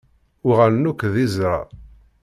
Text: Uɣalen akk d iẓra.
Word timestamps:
Uɣalen 0.47 0.89
akk 0.91 1.01
d 1.13 1.15
iẓra. 1.25 1.59